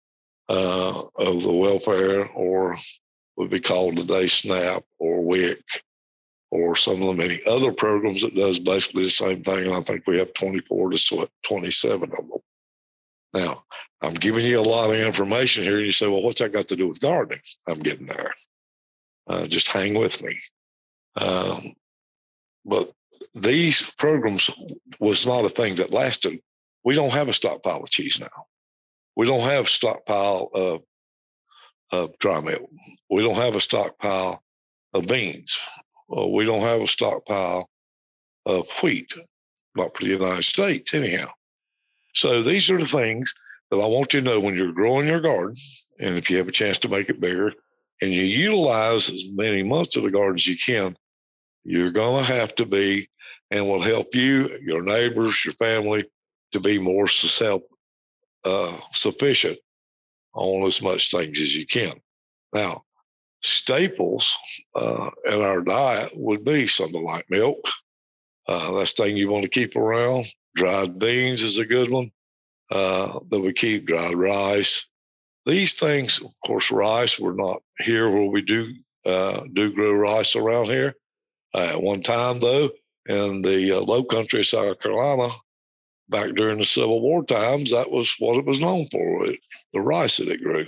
uh, 0.49 1.01
of 1.15 1.41
the 1.43 1.51
welfare, 1.51 2.27
or 2.29 2.77
would 3.37 3.49
be 3.49 3.59
called 3.59 3.95
today 3.95 4.27
SNAP 4.27 4.83
or 4.99 5.23
WIC, 5.23 5.63
or 6.51 6.75
some 6.75 7.01
of 7.01 7.07
the 7.07 7.13
many 7.13 7.41
other 7.45 7.71
programs 7.71 8.21
that 8.21 8.35
does 8.35 8.59
basically 8.59 9.03
the 9.03 9.09
same 9.09 9.43
thing. 9.43 9.65
And 9.65 9.73
I 9.73 9.81
think 9.81 10.05
we 10.05 10.19
have 10.19 10.33
24 10.33 10.91
to 10.91 11.29
27 11.47 12.03
of 12.03 12.09
them. 12.09 12.31
Now, 13.33 13.63
I'm 14.01 14.13
giving 14.13 14.45
you 14.45 14.59
a 14.59 14.61
lot 14.61 14.89
of 14.89 14.95
information 14.95 15.63
here, 15.63 15.77
and 15.77 15.85
you 15.85 15.91
say, 15.91 16.07
well, 16.07 16.21
what's 16.21 16.39
that 16.39 16.51
got 16.51 16.67
to 16.69 16.75
do 16.75 16.87
with 16.87 16.99
gardening? 16.99 17.41
I'm 17.67 17.79
getting 17.79 18.07
there. 18.07 18.33
Uh, 19.27 19.47
just 19.47 19.69
hang 19.69 19.93
with 19.93 20.21
me. 20.23 20.39
Um, 21.15 21.59
but 22.65 22.91
these 23.35 23.81
programs 23.97 24.49
was 24.99 25.25
not 25.25 25.45
a 25.45 25.49
thing 25.49 25.75
that 25.75 25.91
lasted. 25.91 26.39
We 26.83 26.95
don't 26.95 27.13
have 27.13 27.29
a 27.29 27.33
stockpile 27.33 27.83
of 27.83 27.89
cheese 27.89 28.17
now. 28.19 28.45
We 29.15 29.25
don't 29.25 29.41
have 29.41 29.65
a 29.65 29.69
stockpile 29.69 30.49
of, 30.53 30.81
of 31.91 32.17
dry 32.19 32.41
milk. 32.41 32.69
We 33.09 33.23
don't 33.23 33.35
have 33.35 33.55
a 33.55 33.61
stockpile 33.61 34.41
of 34.93 35.07
beans. 35.07 35.59
we 36.09 36.45
don't 36.45 36.61
have 36.61 36.81
a 36.81 36.87
stockpile 36.87 37.69
of 38.45 38.67
wheat, 38.81 39.13
not 39.75 39.95
for 39.95 40.03
the 40.03 40.11
United 40.11 40.43
States, 40.43 40.93
anyhow. 40.93 41.29
So 42.13 42.43
these 42.43 42.69
are 42.69 42.79
the 42.79 42.85
things 42.85 43.33
that 43.69 43.77
I 43.77 43.85
want 43.85 44.13
you 44.13 44.21
to 44.21 44.25
know 44.25 44.39
when 44.39 44.55
you're 44.55 44.73
growing 44.73 45.07
your 45.07 45.21
garden, 45.21 45.55
and 45.99 46.17
if 46.17 46.29
you 46.29 46.37
have 46.37 46.47
a 46.47 46.51
chance 46.51 46.77
to 46.79 46.89
make 46.89 47.09
it 47.09 47.21
bigger, 47.21 47.53
and 48.01 48.11
you 48.11 48.23
utilize 48.23 49.09
as 49.09 49.23
many 49.31 49.63
months 49.63 49.95
of 49.95 50.03
the 50.03 50.11
garden 50.11 50.35
as 50.35 50.47
you 50.47 50.57
can, 50.57 50.95
you're 51.63 51.91
going 51.91 52.25
to 52.25 52.33
have 52.33 52.55
to 52.55 52.65
be, 52.65 53.09
and 53.51 53.67
will 53.67 53.81
help 53.81 54.15
you, 54.15 54.49
your 54.61 54.81
neighbors, 54.81 55.45
your 55.45 55.53
family, 55.53 56.05
to 56.51 56.59
be 56.59 56.79
more 56.79 57.07
self 57.07 57.61
uh, 58.43 58.77
sufficient 58.93 59.57
on 60.33 60.65
as 60.65 60.81
much 60.81 61.11
things 61.11 61.39
as 61.39 61.55
you 61.55 61.65
can. 61.67 61.93
Now, 62.53 62.83
staples 63.41 64.35
uh, 64.75 65.09
in 65.25 65.41
our 65.41 65.61
diet 65.61 66.11
would 66.15 66.43
be 66.43 66.67
something 66.67 67.03
like 67.03 67.25
milk. 67.29 67.59
Uh, 68.47 68.71
that's 68.73 68.93
thing 68.93 69.15
you 69.15 69.29
want 69.29 69.43
to 69.43 69.49
keep 69.49 69.75
around. 69.75 70.25
Dried 70.55 70.99
beans 70.99 71.43
is 71.43 71.57
a 71.57 71.65
good 71.65 71.89
one 71.89 72.11
uh, 72.71 73.19
that 73.29 73.39
we 73.39 73.53
keep. 73.53 73.87
Dried 73.87 74.15
rice. 74.15 74.85
These 75.45 75.75
things, 75.75 76.19
of 76.21 76.31
course, 76.45 76.71
rice. 76.71 77.19
We're 77.19 77.33
not 77.33 77.61
here 77.79 78.09
where 78.09 78.29
we 78.29 78.41
do 78.41 78.73
uh, 79.05 79.41
do 79.53 79.73
grow 79.73 79.93
rice 79.93 80.35
around 80.35 80.65
here. 80.65 80.95
Uh, 81.53 81.71
at 81.73 81.81
one 81.81 82.01
time, 82.01 82.39
though, 82.39 82.69
in 83.07 83.41
the 83.41 83.77
uh, 83.77 83.81
low 83.81 84.03
country 84.03 84.41
of 84.41 84.47
South 84.47 84.79
Carolina, 84.79 85.29
back 86.09 86.31
during 86.35 86.59
the 86.59 86.65
Civil 86.65 87.01
War 87.01 87.23
times, 87.23 87.71
that 87.71 87.89
was 87.89 88.13
what 88.19 88.37
it 88.37 88.45
was 88.45 88.59
known 88.59 88.85
for, 88.91 89.25
it, 89.25 89.39
the 89.73 89.81
rice 89.81 90.17
that 90.17 90.29
it 90.29 90.43
grew. 90.43 90.67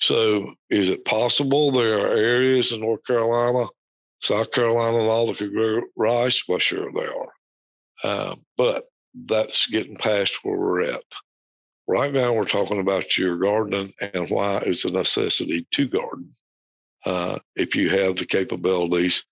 So, 0.00 0.54
is 0.70 0.90
it 0.90 1.04
possible 1.04 1.72
there 1.72 1.98
are 1.98 2.16
areas 2.16 2.72
in 2.72 2.80
North 2.80 3.04
Carolina, 3.06 3.66
South 4.20 4.52
Carolina, 4.52 4.98
and 4.98 5.10
all 5.10 5.26
that 5.26 5.38
could 5.38 5.52
grow 5.52 5.82
rice? 5.96 6.44
Well, 6.46 6.58
sure 6.58 6.92
they 6.92 7.06
are. 7.06 7.32
Uh, 8.04 8.36
but 8.56 8.84
that's 9.24 9.66
getting 9.66 9.96
past 9.96 10.38
where 10.42 10.58
we're 10.58 10.82
at. 10.82 11.04
Right 11.88 12.12
now, 12.12 12.32
we're 12.32 12.44
talking 12.44 12.80
about 12.80 13.16
your 13.16 13.36
gardening 13.38 13.92
and 14.00 14.28
why 14.28 14.58
it's 14.58 14.84
a 14.84 14.90
necessity 14.90 15.66
to 15.72 15.88
garden. 15.88 16.32
Uh, 17.04 17.38
if 17.54 17.76
you 17.76 17.88
have 17.88 18.16
the 18.16 18.26
capabilities 18.26 19.24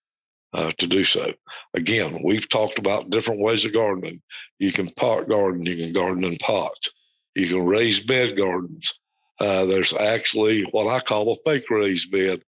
uh, 0.54 0.70
to 0.78 0.86
do 0.86 1.04
so. 1.04 1.32
Again, 1.74 2.16
we've 2.24 2.48
talked 2.48 2.78
about 2.78 3.10
different 3.10 3.40
ways 3.40 3.64
of 3.64 3.72
gardening. 3.72 4.22
You 4.58 4.72
can 4.72 4.88
pot 4.90 5.28
garden, 5.28 5.66
you 5.66 5.76
can 5.76 5.92
garden 5.92 6.24
in 6.24 6.36
pots, 6.36 6.90
you 7.34 7.48
can 7.48 7.66
raise 7.66 8.00
bed 8.00 8.36
gardens. 8.36 8.94
Uh, 9.40 9.64
there's 9.64 9.92
actually 9.92 10.62
what 10.70 10.86
I 10.86 11.00
call 11.00 11.32
a 11.32 11.36
fake 11.44 11.68
raised 11.70 12.12
bed. 12.12 12.40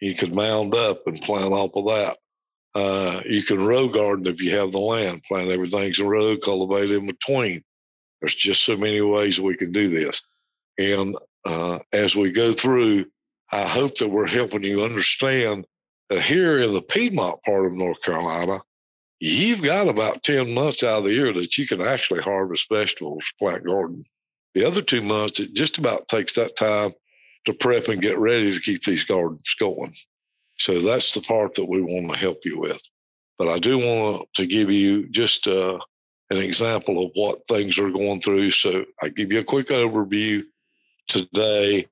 You 0.00 0.16
can 0.16 0.34
mound 0.34 0.74
up 0.74 1.06
and 1.06 1.20
plant 1.22 1.52
off 1.52 1.76
of 1.76 1.86
that. 1.86 2.16
Uh, 2.74 3.20
you 3.26 3.42
can 3.42 3.64
row 3.64 3.88
garden 3.88 4.26
if 4.26 4.40
you 4.40 4.56
have 4.56 4.72
the 4.72 4.78
land, 4.78 5.22
plant 5.24 5.50
everything's 5.50 5.98
in 5.98 6.06
row, 6.06 6.36
cultivate 6.38 6.90
in 6.90 7.06
between. 7.06 7.62
There's 8.20 8.34
just 8.34 8.62
so 8.62 8.76
many 8.76 9.00
ways 9.00 9.40
we 9.40 9.56
can 9.56 9.72
do 9.72 9.90
this. 9.90 10.22
And 10.78 11.16
uh, 11.44 11.80
as 11.92 12.14
we 12.14 12.30
go 12.30 12.52
through, 12.52 13.06
I 13.50 13.66
hope 13.66 13.96
that 13.98 14.08
we're 14.08 14.26
helping 14.26 14.62
you 14.62 14.84
understand 14.84 15.66
that 16.08 16.22
here 16.22 16.58
in 16.58 16.72
the 16.72 16.82
Piedmont 16.82 17.42
part 17.42 17.66
of 17.66 17.74
North 17.74 18.00
Carolina, 18.02 18.62
you've 19.20 19.62
got 19.62 19.88
about 19.88 20.22
10 20.22 20.54
months 20.54 20.82
out 20.82 20.98
of 20.98 21.04
the 21.04 21.12
year 21.12 21.32
that 21.32 21.58
you 21.58 21.66
can 21.66 21.82
actually 21.82 22.20
harvest 22.20 22.68
vegetables, 22.70 23.24
plant 23.38 23.64
garden. 23.64 24.04
The 24.54 24.64
other 24.66 24.82
two 24.82 25.02
months, 25.02 25.40
it 25.40 25.54
just 25.54 25.78
about 25.78 26.08
takes 26.08 26.34
that 26.34 26.56
time 26.56 26.92
to 27.46 27.52
prep 27.52 27.88
and 27.88 28.00
get 28.00 28.18
ready 28.18 28.54
to 28.54 28.60
keep 28.60 28.82
these 28.82 29.04
gardens 29.04 29.54
going. 29.58 29.92
So 30.58 30.80
that's 30.80 31.12
the 31.12 31.20
part 31.20 31.54
that 31.56 31.68
we 31.68 31.80
want 31.80 32.12
to 32.12 32.18
help 32.18 32.38
you 32.44 32.60
with. 32.60 32.80
But 33.38 33.48
I 33.48 33.58
do 33.58 33.78
want 33.78 34.28
to 34.36 34.46
give 34.46 34.70
you 34.70 35.08
just 35.08 35.46
uh, 35.48 35.78
an 36.30 36.36
example 36.36 37.04
of 37.04 37.10
what 37.14 37.40
things 37.48 37.78
are 37.78 37.90
going 37.90 38.20
through. 38.20 38.50
So 38.52 38.84
I 39.02 39.08
give 39.08 39.32
you 39.32 39.40
a 39.40 39.44
quick 39.44 39.68
overview 39.68 40.42
today 41.08 41.86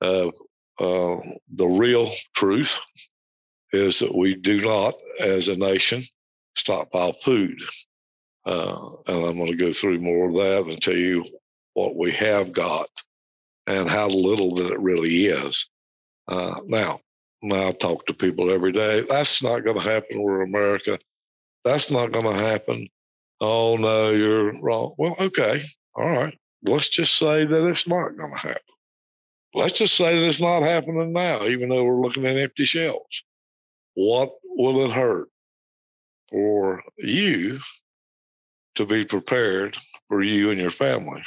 of 0.00 0.34
uh, 0.78 1.16
the 1.54 1.66
real 1.66 2.10
truth 2.34 2.78
is 3.72 4.00
that 4.00 4.14
we 4.14 4.34
do 4.34 4.60
not, 4.60 4.94
as 5.20 5.48
a 5.48 5.56
nation, 5.56 6.02
stockpile 6.54 7.12
food. 7.12 7.60
Uh, 8.44 8.78
and 9.06 9.24
I'm 9.24 9.36
going 9.36 9.50
to 9.50 9.56
go 9.56 9.72
through 9.72 10.00
more 10.00 10.28
of 10.28 10.34
that 10.34 10.70
and 10.70 10.80
tell 10.80 10.96
you 10.96 11.24
what 11.74 11.96
we 11.96 12.10
have 12.12 12.52
got 12.52 12.88
and 13.66 13.88
how 13.88 14.08
little 14.08 14.54
that 14.56 14.72
it 14.72 14.80
really 14.80 15.26
is. 15.26 15.68
Uh, 16.26 16.58
now, 16.66 17.00
now, 17.00 17.00
I 17.42 17.72
talk 17.72 18.06
to 18.06 18.14
people 18.14 18.52
every 18.52 18.72
day. 18.72 19.04
That's 19.08 19.42
not 19.42 19.64
going 19.64 19.78
to 19.78 19.90
happen. 19.90 20.22
We're 20.22 20.42
America. 20.42 20.98
That's 21.64 21.90
not 21.90 22.12
going 22.12 22.26
to 22.26 22.44
happen. 22.44 22.88
Oh, 23.40 23.76
no, 23.76 24.10
you're 24.10 24.52
wrong. 24.60 24.94
Well, 24.98 25.16
okay. 25.18 25.62
All 25.94 26.10
right. 26.10 26.36
Let's 26.62 26.88
just 26.90 27.16
say 27.16 27.46
that 27.46 27.66
it's 27.66 27.86
not 27.86 28.16
going 28.16 28.32
to 28.32 28.38
happen. 28.38 28.62
Let's 29.54 29.72
just 29.72 29.96
say 29.96 30.18
that 30.18 30.26
it's 30.26 30.40
not 30.40 30.62
happening 30.62 31.12
now, 31.12 31.44
even 31.44 31.70
though 31.70 31.82
we're 31.82 32.00
looking 32.00 32.26
at 32.26 32.36
empty 32.36 32.66
shelves 32.66 33.24
what 33.94 34.30
will 34.44 34.84
it 34.86 34.92
hurt 34.92 35.28
for 36.30 36.82
you 36.96 37.58
to 38.76 38.86
be 38.86 39.04
prepared 39.04 39.76
for 40.08 40.22
you 40.22 40.50
and 40.50 40.60
your 40.60 40.70
family? 40.70 41.22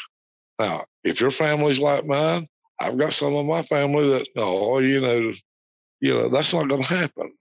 Now, 0.59 0.85
if 1.03 1.19
your 1.19 1.31
family's 1.31 1.79
like 1.79 2.05
mine, 2.05 2.47
I've 2.79 2.97
got 2.97 3.13
some 3.13 3.35
of 3.35 3.45
my 3.45 3.63
family 3.63 4.09
that, 4.09 4.27
oh, 4.37 4.79
you 4.79 5.01
know, 5.01 5.33
you 6.03 6.13
know, 6.13 6.27
that's 6.27 6.53
not 6.53 6.67
going 6.67 6.83
to 6.83 6.95
happen. 6.97 7.33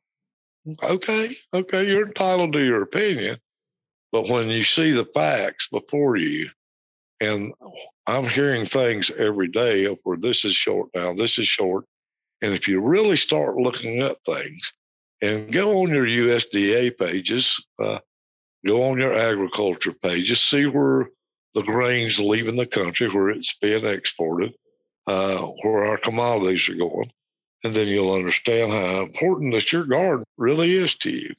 Okay, 0.85 1.35
okay, 1.53 1.89
you're 1.89 2.07
entitled 2.07 2.53
to 2.53 2.65
your 2.65 2.83
opinion, 2.83 3.39
but 4.13 4.29
when 4.29 4.49
you 4.49 4.63
see 4.63 4.93
the 4.93 5.05
facts 5.05 5.69
before 5.69 6.17
you, 6.17 6.49
and 7.21 7.53
I'm 8.07 8.25
hearing 8.25 8.65
things 8.65 9.11
every 9.11 9.49
day 9.49 9.87
of 9.87 9.99
where 10.05 10.17
this 10.17 10.45
is 10.45 10.55
short 10.55 10.91
now, 10.95 11.13
this 11.13 11.41
is 11.41 11.49
short, 11.49 11.87
and 12.41 12.55
if 12.55 12.69
you 12.69 12.81
really 12.81 13.17
start 13.17 13.57
looking 13.57 14.01
at 14.01 14.25
things, 14.25 14.73
and 15.21 15.53
go 15.53 15.83
on 15.83 15.89
your 15.89 16.07
USDA 16.07 16.97
pages, 16.97 17.61
uh, 17.83 17.99
go 18.65 18.85
on 18.85 19.01
your 19.01 19.13
agriculture 19.13 19.95
pages, 20.01 20.41
see 20.41 20.67
where 20.67 21.09
the 21.55 21.63
grain's 21.63 22.21
leaving 22.21 22.55
the 22.55 22.67
country, 22.67 23.09
where 23.09 23.31
it's 23.31 23.57
being 23.61 23.87
exported, 23.87 24.55
uh, 25.09 25.41
where 25.63 25.85
our 25.85 25.99
commodities 25.99 26.69
are 26.69 26.77
going. 26.77 27.11
And 27.65 27.75
then 27.75 27.87
you'll 27.87 28.15
understand 28.15 28.73
how 28.73 29.03
important 29.03 29.53
that 29.55 29.73
your 29.73 29.85
garden 29.85 30.25
really 30.37 30.75
is 30.75 30.97
to 30.97 31.11
you. 31.11 31.33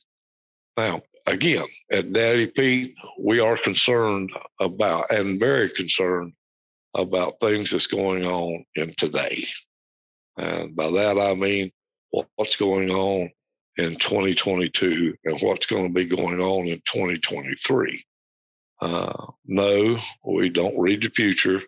Now, 0.78 1.02
again, 1.28 1.66
at 1.92 2.14
Daddy 2.14 2.48
Pete, 2.48 2.96
we 3.20 3.40
are 3.40 3.58
concerned 3.58 4.32
about 4.60 5.12
and 5.12 5.40
very 5.40 5.70
concerned 5.70 6.34
about 6.96 7.40
things 7.40 7.72
that's 7.72 7.88
going 7.88 8.24
on 8.24 8.64
in 8.76 8.94
today. 8.98 9.44
And 10.38 10.76
by 10.76 10.90
that, 10.92 11.18
I 11.18 11.34
mean 11.34 11.72
what's 12.36 12.56
going 12.56 12.90
on 12.92 13.30
in 13.78 13.96
2022 13.96 15.16
and 15.26 15.40
what's 15.42 15.66
going 15.66 15.88
to 15.88 15.94
be 15.94 16.06
going 16.06 16.40
on 16.40 16.68
in 16.68 16.82
2023. 16.86 18.06
Uh, 18.82 19.28
no, 19.46 19.98
we 20.26 20.50
don't 20.50 20.80
read 20.80 21.04
the 21.04 21.10
future, 21.10 21.62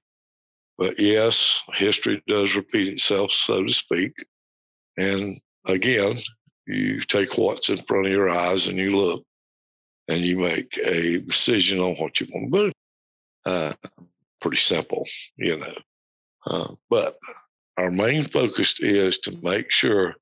but 0.78 1.00
yes, 1.00 1.64
history 1.74 2.22
does 2.28 2.56
repeat 2.56 2.94
itself, 2.94 3.32
so 3.32 3.64
to 3.64 3.74
speak. 3.74 4.12
And 4.98 5.40
again, 5.66 6.18
you 6.68 7.02
take 7.02 7.38
what's 7.38 7.70
in 7.70 7.78
front 7.78 8.08
of 8.08 8.12
your 8.12 8.30
eyes 8.30 8.68
and 8.68 8.78
you 8.78 8.96
look 8.96 9.24
and 10.08 10.22
you 10.22 10.38
make 10.38 10.78
a 10.78 11.20
decision 11.20 11.80
on 11.80 11.96
what 11.96 12.20
you 12.20 12.28
want 12.32 12.54
to 12.54 12.66
do. 12.66 12.72
Uh, 13.46 13.74
pretty 14.42 14.58
simple, 14.58 15.06
you 15.38 15.58
know. 15.58 15.76
Uh, 16.46 16.68
but 16.90 17.18
our 17.78 17.92
main 17.92 18.24
focus 18.24 18.80
is 18.80 19.18
to 19.20 19.32
make 19.44 19.72
sure 19.72 20.16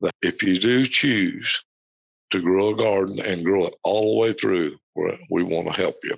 that 0.00 0.12
if 0.22 0.42
you 0.42 0.58
do 0.58 0.86
choose 0.86 1.62
to 2.30 2.40
grow 2.40 2.70
a 2.70 2.76
garden 2.76 3.20
and 3.20 3.44
grow 3.44 3.66
it 3.66 3.74
all 3.84 4.14
the 4.14 4.20
way 4.20 4.32
through, 4.32 4.76
we 5.30 5.42
want 5.42 5.66
to 5.66 5.72
help 5.72 5.96
you. 6.04 6.16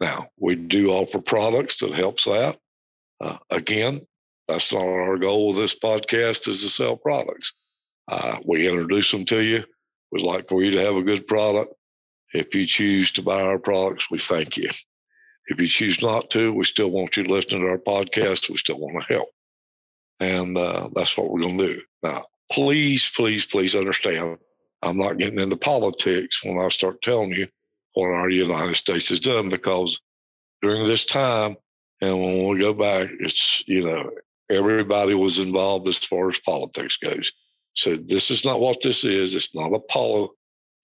Now, 0.00 0.28
we 0.38 0.56
do 0.56 0.90
offer 0.90 1.20
products 1.20 1.76
that 1.78 1.92
helps 1.92 2.24
that. 2.24 2.58
Uh, 3.20 3.38
again, 3.50 4.06
that's 4.48 4.72
not 4.72 4.82
our 4.82 5.16
goal 5.18 5.48
with 5.48 5.56
this 5.56 5.78
podcast 5.78 6.48
is 6.48 6.62
to 6.62 6.68
sell 6.68 6.96
products. 6.96 7.52
Uh, 8.08 8.38
we 8.44 8.68
introduce 8.68 9.10
them 9.10 9.24
to 9.26 9.42
you. 9.42 9.64
We'd 10.10 10.24
like 10.24 10.48
for 10.48 10.62
you 10.62 10.72
to 10.72 10.80
have 10.80 10.96
a 10.96 11.02
good 11.02 11.26
product. 11.26 11.74
If 12.34 12.54
you 12.54 12.66
choose 12.66 13.12
to 13.12 13.22
buy 13.22 13.42
our 13.42 13.58
products, 13.58 14.10
we 14.10 14.18
thank 14.18 14.56
you. 14.56 14.70
If 15.46 15.60
you 15.60 15.68
choose 15.68 16.02
not 16.02 16.30
to, 16.30 16.52
we 16.52 16.64
still 16.64 16.90
want 16.90 17.16
you 17.16 17.24
to 17.24 17.32
listen 17.32 17.60
to 17.60 17.66
our 17.66 17.78
podcast. 17.78 18.48
We 18.48 18.56
still 18.56 18.78
want 18.78 19.00
to 19.00 19.14
help. 19.14 19.28
And 20.20 20.56
uh, 20.56 20.88
that's 20.94 21.16
what 21.16 21.30
we're 21.30 21.42
going 21.42 21.58
to 21.58 21.74
do. 21.74 21.82
Now, 22.02 22.24
please, 22.50 23.10
please, 23.14 23.46
please 23.46 23.74
understand 23.74 24.38
I'm 24.82 24.96
not 24.96 25.18
getting 25.18 25.38
into 25.38 25.56
politics 25.56 26.44
when 26.44 26.58
I 26.58 26.68
start 26.68 27.02
telling 27.02 27.30
you 27.30 27.48
what 27.94 28.08
our 28.08 28.28
United 28.28 28.76
States 28.76 29.10
has 29.10 29.20
done 29.20 29.48
because 29.48 30.00
during 30.60 30.86
this 30.86 31.04
time, 31.04 31.56
and 32.00 32.18
when 32.18 32.48
we 32.48 32.58
go 32.58 32.74
back, 32.74 33.08
it's, 33.20 33.62
you 33.66 33.84
know, 33.84 34.10
everybody 34.52 35.14
was 35.14 35.38
involved 35.38 35.88
as 35.88 35.98
far 35.98 36.28
as 36.28 36.38
politics 36.40 36.96
goes. 36.96 37.32
So 37.74 37.96
this 37.96 38.30
is 38.30 38.44
not 38.44 38.60
what 38.60 38.82
this 38.82 39.04
is. 39.04 39.34
It's 39.34 39.54
not 39.54 39.74
a 39.74 39.80
pol- 39.80 40.34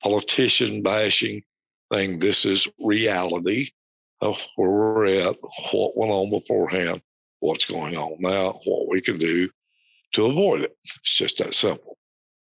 politician 0.03 0.83
bashing 0.83 1.43
thing. 1.93 2.19
This 2.19 2.45
is 2.45 2.69
reality 2.79 3.71
of 4.21 4.39
where 4.57 4.71
we're 4.71 5.07
at, 5.07 5.37
what 5.73 5.97
went 5.97 6.13
on 6.13 6.31
beforehand, 6.31 7.03
what's 7.41 7.65
going 7.65 7.97
on 7.97 8.17
now, 8.21 8.61
what 8.65 8.89
we 8.89 9.01
can 9.01 9.19
do 9.19 9.49
to 10.13 10.27
avoid 10.27 10.63
it. 10.63 10.77
It's 10.85 11.15
just 11.15 11.39
that 11.39 11.55
simple. 11.55 11.97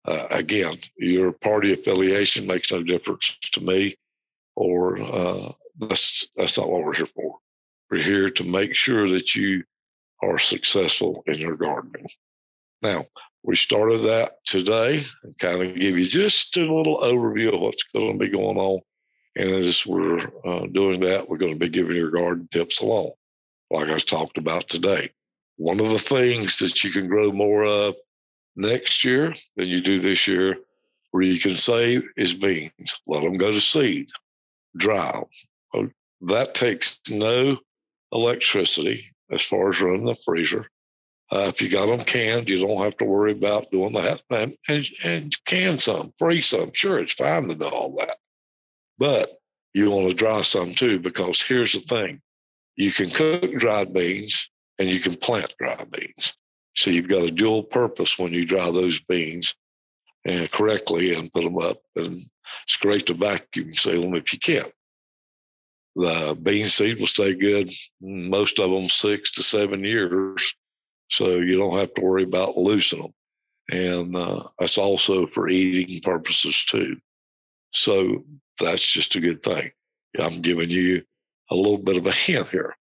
Uh, 0.06 0.26
again, 0.30 0.76
your 0.96 1.32
party 1.32 1.72
affiliation 1.72 2.46
makes 2.46 2.72
no 2.72 2.82
difference 2.82 3.36
to 3.52 3.60
me, 3.60 3.94
or 4.56 4.98
uh, 5.00 5.52
that's 5.78 6.26
that's 6.36 6.56
not 6.56 6.70
what 6.70 6.82
we're 6.82 6.94
here 6.94 7.08
for. 7.14 7.36
We're 7.90 8.02
here 8.02 8.30
to 8.30 8.44
make 8.44 8.74
sure 8.74 9.10
that 9.10 9.34
you 9.34 9.62
are 10.22 10.38
successful 10.38 11.22
in 11.26 11.36
your 11.36 11.56
gardening. 11.56 12.08
Now, 12.82 13.06
we 13.42 13.56
started 13.56 13.98
that 13.98 14.36
today 14.44 15.02
and 15.22 15.38
kind 15.38 15.62
of 15.62 15.74
give 15.74 15.98
you 15.98 16.04
just 16.04 16.56
a 16.56 16.60
little 16.60 16.98
overview 16.98 17.54
of 17.54 17.60
what's 17.60 17.84
going 17.84 18.18
to 18.18 18.18
be 18.18 18.30
going 18.30 18.58
on. 18.58 18.80
And 19.36 19.64
as 19.64 19.86
we're 19.86 20.20
uh, 20.44 20.66
doing 20.66 21.00
that, 21.00 21.28
we're 21.28 21.38
going 21.38 21.54
to 21.54 21.58
be 21.58 21.68
giving 21.68 21.96
your 21.96 22.10
garden 22.10 22.48
tips 22.50 22.80
along, 22.80 23.12
like 23.70 23.88
I 23.88 23.98
talked 23.98 24.38
about 24.38 24.68
today. 24.68 25.10
One 25.56 25.80
of 25.80 25.90
the 25.90 25.98
things 25.98 26.58
that 26.58 26.82
you 26.82 26.90
can 26.90 27.06
grow 27.06 27.32
more 27.32 27.64
of 27.64 27.94
next 28.56 29.04
year 29.04 29.34
than 29.56 29.68
you 29.68 29.80
do 29.80 30.00
this 30.00 30.26
year, 30.26 30.56
where 31.12 31.22
you 31.22 31.38
can 31.40 31.54
save, 31.54 32.02
is 32.16 32.34
beans. 32.34 33.00
Let 33.06 33.22
them 33.22 33.34
go 33.34 33.50
to 33.52 33.60
seed, 33.60 34.08
dry 34.76 35.12
them. 35.12 35.24
Oh, 35.74 35.88
that 36.22 36.54
takes 36.54 36.98
no 37.08 37.58
electricity 38.12 39.04
as 39.30 39.42
far 39.42 39.70
as 39.70 39.80
running 39.80 40.04
the 40.04 40.16
freezer. 40.24 40.66
Uh, 41.32 41.46
if 41.48 41.62
you 41.62 41.68
got 41.68 41.86
them 41.86 42.00
canned, 42.00 42.48
you 42.48 42.58
don't 42.58 42.82
have 42.82 42.96
to 42.96 43.04
worry 43.04 43.32
about 43.32 43.70
doing 43.70 43.92
that. 43.92 44.20
And, 44.30 44.56
and, 45.04 45.36
can 45.44 45.78
some, 45.78 46.12
freeze 46.18 46.48
some. 46.48 46.72
Sure, 46.74 46.98
it's 46.98 47.14
fine 47.14 47.46
to 47.48 47.54
do 47.54 47.66
all 47.66 47.94
that. 47.98 48.16
But 48.98 49.38
you 49.72 49.90
want 49.90 50.08
to 50.08 50.14
dry 50.14 50.42
some 50.42 50.74
too, 50.74 50.98
because 50.98 51.40
here's 51.40 51.72
the 51.72 51.80
thing 51.80 52.20
you 52.76 52.92
can 52.92 53.10
cook 53.10 53.52
dried 53.58 53.92
beans 53.92 54.50
and 54.78 54.88
you 54.88 55.00
can 55.00 55.14
plant 55.14 55.54
dried 55.58 55.90
beans. 55.90 56.34
So 56.74 56.90
you've 56.90 57.08
got 57.08 57.22
a 57.22 57.30
dual 57.30 57.62
purpose 57.62 58.18
when 58.18 58.32
you 58.32 58.44
dry 58.44 58.70
those 58.70 59.00
beans 59.02 59.54
and 60.24 60.44
uh, 60.44 60.48
correctly 60.48 61.14
and 61.14 61.32
put 61.32 61.44
them 61.44 61.58
up. 61.58 61.78
And 61.96 62.20
it's 62.66 62.76
great 62.80 63.06
to 63.06 63.14
vacuum 63.14 63.72
seal 63.72 64.02
them 64.02 64.14
if 64.14 64.32
you 64.32 64.38
can. 64.38 64.64
The 66.00 66.34
bean 66.34 66.66
seed 66.66 66.98
will 66.98 67.06
stay 67.06 67.34
good, 67.34 67.70
most 68.00 68.58
of 68.58 68.70
them 68.70 68.88
six 68.88 69.32
to 69.32 69.42
seven 69.42 69.84
years 69.84 70.54
so 71.10 71.36
you 71.36 71.58
don't 71.58 71.78
have 71.78 71.92
to 71.94 72.00
worry 72.00 72.22
about 72.22 72.56
losing 72.56 73.02
them. 73.02 73.12
And 73.70 74.16
uh, 74.16 74.44
that's 74.58 74.78
also 74.78 75.26
for 75.26 75.50
eating 75.50 76.00
purposes 76.00 76.64
too. 76.64 76.96
So 77.72 78.24
that's 78.58 78.88
just 78.90 79.14
a 79.16 79.20
good 79.20 79.42
thing. 79.42 79.72
I'm 80.18 80.40
giving 80.40 80.70
you 80.70 81.02
a 81.50 81.54
little 81.54 81.78
bit 81.78 81.98
of 81.98 82.06
a 82.06 82.12
hint 82.12 82.48
here. 82.48 82.74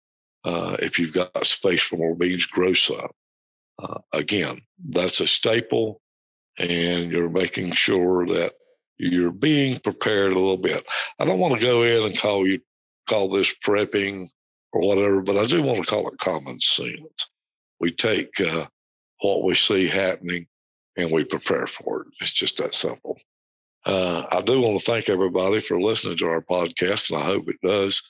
Uh, 0.44 0.76
if 0.78 1.00
you've 1.00 1.12
got 1.12 1.44
space 1.44 1.82
for 1.82 1.96
more 1.96 2.14
beans, 2.14 2.46
grow 2.46 2.72
some. 2.72 3.10
Uh, 3.82 3.98
again, 4.12 4.60
that's 4.88 5.20
a 5.20 5.26
staple, 5.26 6.00
and 6.56 7.10
you're 7.10 7.28
making 7.28 7.72
sure 7.72 8.26
that 8.26 8.52
you're 8.96 9.32
being 9.32 9.78
prepared 9.80 10.32
a 10.32 10.38
little 10.38 10.56
bit. 10.56 10.86
I 11.18 11.24
don't 11.24 11.40
want 11.40 11.54
to 11.54 11.66
go 11.66 11.82
in 11.82 12.02
and 12.04 12.16
call 12.16 12.46
you 12.46 12.60
call 13.08 13.30
this 13.30 13.54
prepping 13.64 14.28
or 14.72 14.86
whatever, 14.86 15.20
but 15.22 15.36
I 15.36 15.46
do 15.46 15.62
want 15.62 15.78
to 15.80 15.86
call 15.86 16.08
it 16.08 16.18
common 16.18 16.60
sense 16.60 17.28
we 17.80 17.92
take 17.92 18.40
uh, 18.40 18.66
what 19.20 19.44
we 19.44 19.54
see 19.54 19.88
happening 19.88 20.46
and 20.96 21.12
we 21.12 21.24
prepare 21.24 21.66
for 21.66 22.02
it. 22.02 22.06
It's 22.20 22.32
just 22.32 22.58
that 22.58 22.74
simple. 22.74 23.18
Uh, 23.86 24.26
I 24.30 24.42
do 24.42 24.60
want 24.60 24.80
to 24.80 24.84
thank 24.84 25.08
everybody 25.08 25.60
for 25.60 25.80
listening 25.80 26.18
to 26.18 26.26
our 26.26 26.42
podcast, 26.42 27.10
and 27.10 27.20
I 27.20 27.24
hope 27.24 27.48
it 27.48 27.60
does 27.62 28.02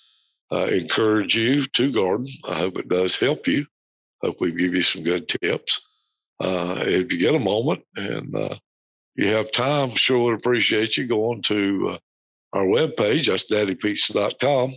uh, 0.51 0.67
encourage 0.67 1.37
you 1.37 1.67
to 1.67 1.93
garden. 1.93 2.27
I 2.49 2.55
hope 2.55 2.79
it 2.79 2.89
does 2.89 3.17
help 3.17 3.47
you. 3.47 3.67
Hope 4.23 4.41
we 4.41 4.51
give 4.53 4.75
you 4.75 4.83
some 4.83 5.03
good 5.05 5.29
tips. 5.29 5.81
Uh, 6.41 6.83
if 6.87 7.13
you 7.13 7.19
get 7.19 7.35
a 7.35 7.39
moment 7.39 7.83
and 7.97 8.35
uh, 8.35 8.57
you 9.15 9.29
have 9.29 9.53
time, 9.53 9.91
sure 9.91 10.19
would 10.25 10.35
appreciate 10.35 10.97
you 10.97 11.07
going 11.07 11.43
to 11.43 11.91
uh, 11.91 11.99
our 12.55 12.65
webpage. 12.65 13.27
That's 13.27 13.51
daddypete's.com. 13.51 14.73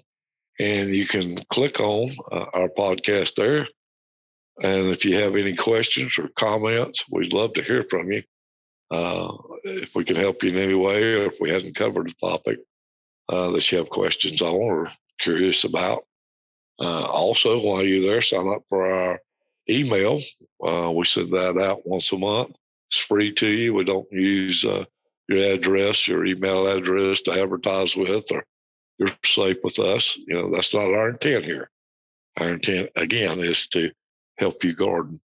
And 0.60 0.92
you 0.92 1.08
can 1.08 1.38
click 1.50 1.80
on 1.80 2.12
our 2.32 2.70
podcast 2.70 3.36
there 3.36 3.68
and 4.60 4.90
if 4.90 5.06
you 5.06 5.16
have 5.16 5.36
any 5.36 5.56
questions 5.56 6.18
or 6.18 6.30
comments, 6.38 7.06
we'd 7.10 7.34
love 7.34 7.54
to 7.54 7.64
hear 7.64 7.86
from 7.90 8.12
you. 8.12 8.24
Uh, 8.92 9.32
if 9.64 9.96
we 9.96 10.04
can 10.04 10.18
help 10.18 10.44
you 10.44 10.50
in 10.50 10.58
any 10.58 10.76
way, 10.76 11.14
or 11.16 11.26
if 11.26 11.40
we 11.40 11.50
hadn't 11.50 11.76
covered 11.76 12.10
a 12.10 12.14
topic 12.16 12.60
uh, 13.30 13.50
that 13.52 13.72
you 13.72 13.78
have 13.78 13.90
questions 13.90 14.42
on 14.42 14.56
or 14.56 14.90
curious 15.20 15.64
about. 15.64 16.04
Uh, 16.80 17.06
also, 17.06 17.62
while 17.62 17.84
you're 17.84 18.02
there, 18.02 18.22
sign 18.22 18.50
up 18.50 18.64
for 18.68 18.86
our 18.86 19.20
email. 19.70 20.20
Uh, 20.64 20.92
we 20.92 21.06
send 21.06 21.32
that 21.32 21.58
out 21.58 21.88
once 21.88 22.12
a 22.12 22.18
month. 22.18 22.52
It's 22.90 23.00
free 23.00 23.34
to 23.36 23.48
you. 23.48 23.74
We 23.74 23.86
don't 23.86 24.12
use 24.12 24.66
uh, 24.66 24.84
your 25.30 25.54
address, 25.54 26.08
your 26.08 26.26
email 26.26 26.68
address 26.68 27.22
to 27.22 27.32
advertise 27.32 27.96
with, 27.96 28.30
or 28.32 28.44
you're 29.02 29.18
safe 29.26 29.58
with 29.64 29.80
us. 29.80 30.16
You 30.28 30.36
know, 30.36 30.52
that's 30.54 30.74
not 30.74 30.94
our 30.94 31.10
intent 31.10 31.46
here. 31.46 31.72
Our 32.38 32.50
intent, 32.50 32.90
again, 32.96 33.40
is 33.40 33.68
to 33.70 33.92
help 34.38 34.64
you 34.64 34.76
garden. 34.76 35.20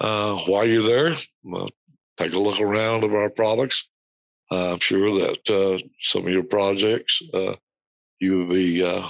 Uh, 0.00 0.36
while 0.46 0.66
you're 0.66 0.82
there, 0.82 1.12
uh, 1.12 1.68
take 2.16 2.32
a 2.32 2.40
look 2.40 2.60
around 2.60 3.04
of 3.04 3.14
our 3.14 3.30
products. 3.30 3.86
Uh, 4.50 4.72
I'm 4.72 4.80
sure 4.80 5.20
that 5.20 5.48
uh, 5.48 5.78
some 6.02 6.26
of 6.26 6.32
your 6.32 6.42
projects 6.42 7.22
uh, 7.32 7.54
you 8.18 8.38
will 8.38 8.48
be 8.48 8.82
uh, 8.82 9.08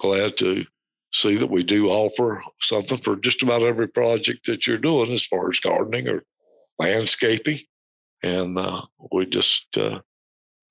glad 0.00 0.36
to 0.38 0.64
see 1.12 1.36
that 1.36 1.50
we 1.50 1.62
do 1.62 1.90
offer 1.90 2.42
something 2.60 2.98
for 2.98 3.14
just 3.14 3.44
about 3.44 3.62
every 3.62 3.86
project 3.86 4.46
that 4.46 4.66
you're 4.66 4.78
doing 4.78 5.12
as 5.12 5.24
far 5.24 5.50
as 5.50 5.60
gardening 5.60 6.08
or 6.08 6.24
landscaping. 6.80 7.58
And 8.24 8.58
we 9.12 9.26
just 9.26 9.78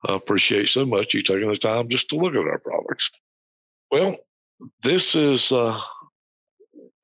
appreciate 0.07 0.69
so 0.69 0.85
much 0.85 1.13
you 1.13 1.21
taking 1.21 1.49
the 1.49 1.57
time 1.57 1.89
just 1.89 2.09
to 2.09 2.15
look 2.15 2.35
at 2.35 2.47
our 2.47 2.59
products. 2.59 3.09
Well, 3.91 4.15
this 4.81 5.15
is 5.15 5.51
uh, 5.51 5.79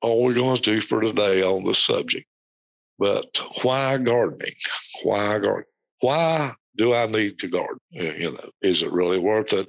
all 0.02 0.22
we're 0.22 0.34
going 0.34 0.56
to 0.56 0.62
do 0.62 0.80
for 0.80 1.00
today 1.00 1.42
on 1.42 1.64
the 1.64 1.74
subject. 1.74 2.26
But 2.98 3.40
why 3.62 3.96
gardening? 3.98 4.54
Why 5.02 5.38
gardening? 5.38 5.64
Why 6.00 6.54
do 6.76 6.94
I 6.94 7.06
need 7.06 7.38
to 7.38 7.48
garden? 7.48 7.80
You 7.90 8.32
know, 8.32 8.50
is 8.62 8.82
it 8.82 8.92
really 8.92 9.18
worth 9.18 9.52
it? 9.52 9.68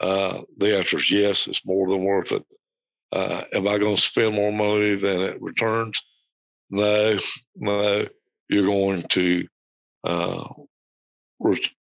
Uh, 0.00 0.42
the 0.56 0.76
answer 0.76 0.96
is 0.96 1.10
yes, 1.10 1.46
it's 1.46 1.64
more 1.66 1.88
than 1.88 2.04
worth 2.04 2.32
it. 2.32 2.44
Uh, 3.12 3.42
am 3.52 3.68
I 3.68 3.78
going 3.78 3.96
to 3.96 4.00
spend 4.00 4.34
more 4.34 4.52
money 4.52 4.94
than 4.94 5.20
it 5.20 5.40
returns? 5.40 6.00
No, 6.70 7.18
no. 7.56 8.06
You're 8.48 8.66
going 8.66 9.02
to, 9.02 9.46
uh, 10.04 10.48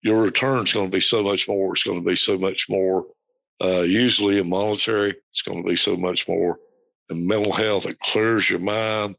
your 0.01 0.21
return's 0.21 0.73
going 0.73 0.87
to 0.87 0.91
be 0.91 1.01
so 1.01 1.23
much 1.23 1.47
more. 1.47 1.73
It's 1.73 1.83
going 1.83 2.03
to 2.03 2.09
be 2.09 2.15
so 2.15 2.37
much 2.37 2.67
more, 2.69 3.05
uh, 3.63 3.81
usually 3.81 4.39
in 4.39 4.49
monetary. 4.49 5.15
It's 5.31 5.41
going 5.41 5.63
to 5.63 5.69
be 5.69 5.75
so 5.75 5.95
much 5.95 6.27
more 6.27 6.57
in 7.09 7.27
mental 7.27 7.53
health. 7.53 7.85
It 7.85 7.99
clears 7.99 8.49
your 8.49 8.59
mind. 8.59 9.15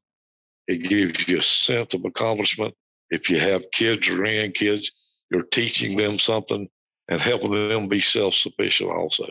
It 0.66 0.88
gives 0.88 1.28
you 1.28 1.38
a 1.38 1.42
sense 1.42 1.94
of 1.94 2.04
accomplishment. 2.04 2.74
If 3.10 3.28
you 3.28 3.38
have 3.40 3.70
kids 3.72 4.08
or 4.08 4.16
grandkids, 4.16 4.86
you're 5.30 5.42
teaching 5.42 5.96
them 5.96 6.18
something 6.18 6.68
and 7.08 7.20
helping 7.20 7.68
them 7.68 7.88
be 7.88 8.00
self-sufficient 8.00 8.90
also. 8.90 9.28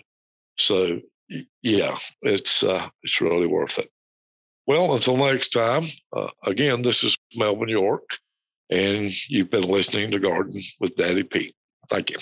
So 0.58 1.00
yeah, 1.62 1.97
it's 2.21 2.63
uh, 2.63 2.89
it's 3.04 3.21
really 3.21 3.47
worth 3.47 3.80
it. 3.80 3.89
Well, 4.67 4.93
until 4.93 5.17
next 5.17 5.50
time, 5.50 5.84
uh, 6.15 6.28
again, 6.43 6.82
this 6.82 7.04
is 7.04 7.17
Melvin 7.36 7.69
York, 7.69 8.04
and 8.71 9.29
you've 9.29 9.49
been 9.49 9.63
listening 9.63 10.12
to 10.12 10.19
Garden 10.19 10.62
with 10.79 10.95
Daddy 10.95 11.23
Pete. 11.23 11.55
Thank 11.89 12.12
you. 12.12 12.17